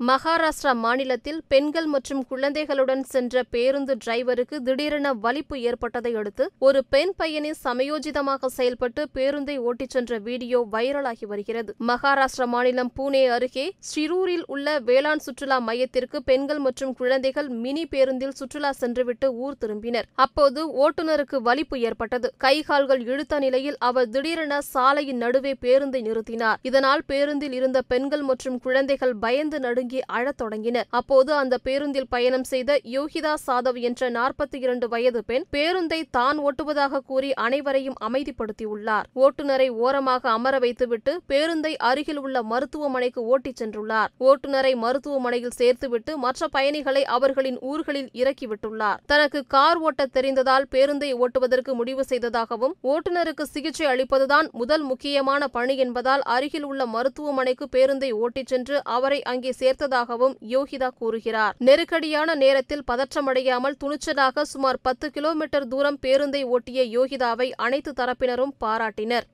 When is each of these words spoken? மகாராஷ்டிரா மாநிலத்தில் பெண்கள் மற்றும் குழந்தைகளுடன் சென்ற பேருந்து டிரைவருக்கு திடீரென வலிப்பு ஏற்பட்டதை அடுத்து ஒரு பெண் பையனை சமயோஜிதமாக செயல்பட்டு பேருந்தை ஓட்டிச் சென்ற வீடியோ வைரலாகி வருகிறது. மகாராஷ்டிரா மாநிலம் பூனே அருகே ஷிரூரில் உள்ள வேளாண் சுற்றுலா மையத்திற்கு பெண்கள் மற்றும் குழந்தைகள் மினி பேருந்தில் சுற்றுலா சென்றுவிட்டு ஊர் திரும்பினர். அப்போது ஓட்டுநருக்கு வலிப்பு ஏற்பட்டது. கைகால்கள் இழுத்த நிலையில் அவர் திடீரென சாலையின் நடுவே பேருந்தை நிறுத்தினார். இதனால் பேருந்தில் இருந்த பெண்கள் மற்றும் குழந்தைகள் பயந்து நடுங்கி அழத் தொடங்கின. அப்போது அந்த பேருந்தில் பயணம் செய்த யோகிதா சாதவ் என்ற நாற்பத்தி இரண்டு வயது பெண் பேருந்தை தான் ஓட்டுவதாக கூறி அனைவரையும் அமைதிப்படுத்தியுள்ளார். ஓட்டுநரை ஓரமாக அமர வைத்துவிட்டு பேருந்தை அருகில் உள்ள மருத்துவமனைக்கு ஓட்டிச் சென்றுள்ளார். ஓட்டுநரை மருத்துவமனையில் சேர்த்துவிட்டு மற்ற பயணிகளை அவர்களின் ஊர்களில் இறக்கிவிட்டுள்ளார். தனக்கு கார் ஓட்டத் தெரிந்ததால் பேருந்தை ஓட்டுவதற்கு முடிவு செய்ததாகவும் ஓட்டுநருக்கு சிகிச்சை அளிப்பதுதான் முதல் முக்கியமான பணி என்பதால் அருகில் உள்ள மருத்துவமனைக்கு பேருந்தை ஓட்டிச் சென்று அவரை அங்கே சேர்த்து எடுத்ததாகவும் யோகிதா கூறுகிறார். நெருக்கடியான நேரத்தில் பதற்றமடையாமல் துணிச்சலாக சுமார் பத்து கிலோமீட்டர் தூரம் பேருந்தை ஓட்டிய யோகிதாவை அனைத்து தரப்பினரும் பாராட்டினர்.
மகாராஷ்டிரா 0.00 0.72
மாநிலத்தில் 0.82 1.38
பெண்கள் 1.52 1.86
மற்றும் 1.92 2.20
குழந்தைகளுடன் 2.26 3.02
சென்ற 3.12 3.42
பேருந்து 3.54 3.94
டிரைவருக்கு 4.04 4.56
திடீரென 4.66 5.12
வலிப்பு 5.24 5.56
ஏற்பட்டதை 5.60 6.12
அடுத்து 6.20 6.44
ஒரு 6.58 6.80
பெண் 6.94 7.12
பையனை 7.16 7.50
சமயோஜிதமாக 7.64 8.50
செயல்பட்டு 8.56 9.02
பேருந்தை 9.16 9.56
ஓட்டிச் 9.68 9.94
சென்ற 9.96 10.18
வீடியோ 10.18 10.58
வைரலாகி 10.74 11.26
வருகிறது. 11.32 11.72
மகாராஷ்டிரா 11.88 12.46
மாநிலம் 12.54 12.92
பூனே 12.98 13.22
அருகே 13.36 13.66
ஷிரூரில் 13.88 14.44
உள்ள 14.46 14.76
வேளாண் 14.90 15.24
சுற்றுலா 15.26 15.58
மையத்திற்கு 15.58 16.20
பெண்கள் 16.22 16.58
மற்றும் 16.58 16.94
குழந்தைகள் 17.00 17.48
மினி 17.64 17.84
பேருந்தில் 17.86 18.36
சுற்றுலா 18.42 18.72
சென்றுவிட்டு 18.82 19.30
ஊர் 19.34 19.58
திரும்பினர். 19.64 20.08
அப்போது 20.26 20.60
ஓட்டுநருக்கு 20.84 21.40
வலிப்பு 21.50 21.78
ஏற்பட்டது. 21.80 22.30
கைகால்கள் 22.46 23.04
இழுத்த 23.10 23.38
நிலையில் 23.38 23.80
அவர் 23.90 24.08
திடீரென 24.08 24.60
சாலையின் 24.60 25.22
நடுவே 25.24 25.54
பேருந்தை 25.66 26.02
நிறுத்தினார். 26.08 26.62
இதனால் 26.62 27.06
பேருந்தில் 27.06 27.52
இருந்த 27.52 27.82
பெண்கள் 27.82 28.22
மற்றும் 28.22 28.60
குழந்தைகள் 28.60 29.16
பயந்து 29.26 29.60
நடுங்கி 29.60 29.86
அழத் 30.06 30.40
தொடங்கின. 30.42 30.82
அப்போது 30.88 31.32
அந்த 31.32 31.58
பேருந்தில் 31.58 32.08
பயணம் 32.08 32.44
செய்த 32.44 32.80
யோகிதா 32.84 33.34
சாதவ் 33.46 33.80
என்ற 33.80 34.10
நாற்பத்தி 34.10 34.56
இரண்டு 34.56 34.88
வயது 34.88 35.24
பெண் 35.24 35.44
பேருந்தை 35.52 36.02
தான் 36.10 36.38
ஓட்டுவதாக 36.38 36.98
கூறி 36.98 37.34
அனைவரையும் 37.34 37.94
அமைதிப்படுத்தியுள்ளார். 38.00 39.02
ஓட்டுநரை 39.14 39.68
ஓரமாக 39.68 40.30
அமர 40.30 40.58
வைத்துவிட்டு 40.58 41.20
பேருந்தை 41.28 41.74
அருகில் 41.76 42.16
உள்ள 42.16 42.42
மருத்துவமனைக்கு 42.42 43.24
ஓட்டிச் 43.24 43.62
சென்றுள்ளார். 43.62 44.06
ஓட்டுநரை 44.18 44.74
மருத்துவமனையில் 44.74 45.56
சேர்த்துவிட்டு 45.58 46.14
மற்ற 46.14 46.48
பயணிகளை 46.48 47.04
அவர்களின் 47.04 47.58
ஊர்களில் 47.60 48.10
இறக்கிவிட்டுள்ளார். 48.12 48.96
தனக்கு 49.06 49.44
கார் 49.46 49.78
ஓட்டத் 49.78 50.16
தெரிந்ததால் 50.16 50.66
பேருந்தை 50.70 51.10
ஓட்டுவதற்கு 51.14 51.72
முடிவு 51.72 52.04
செய்ததாகவும் 52.04 52.76
ஓட்டுநருக்கு 52.82 53.42
சிகிச்சை 53.42 53.86
அளிப்பதுதான் 53.86 54.50
முதல் 54.50 54.82
முக்கியமான 54.82 55.48
பணி 55.48 55.76
என்பதால் 55.76 56.22
அருகில் 56.22 56.62
உள்ள 56.62 56.86
மருத்துவமனைக்கு 56.86 57.68
பேருந்தை 57.76 58.10
ஓட்டிச் 58.12 58.46
சென்று 58.46 58.80
அவரை 58.84 59.22
அங்கே 59.22 59.52
சேர்த்து 59.52 59.77
எடுத்ததாகவும் 59.78 60.34
யோகிதா 60.54 60.88
கூறுகிறார். 61.00 61.54
நெருக்கடியான 61.58 62.34
நேரத்தில் 62.34 62.86
பதற்றமடையாமல் 62.90 63.78
துணிச்சலாக 63.84 64.44
சுமார் 64.52 64.78
பத்து 64.82 65.06
கிலோமீட்டர் 65.10 65.66
தூரம் 65.66 65.98
பேருந்தை 66.02 66.42
ஓட்டிய 66.54 66.82
யோகிதாவை 66.98 67.48
அனைத்து 67.56 67.92
தரப்பினரும் 67.92 68.54
பாராட்டினர். 68.64 69.26